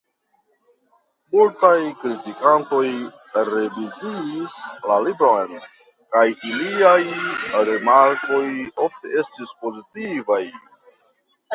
[1.33, 2.85] Multaj kritikantoj
[3.49, 4.55] reviziis
[4.93, 5.53] la libron
[6.17, 6.97] kaj iliaj
[7.71, 8.43] rimarkoj
[8.89, 10.41] ofte estis pozitivaj.